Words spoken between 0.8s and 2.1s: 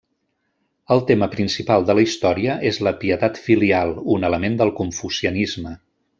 El tema principal de la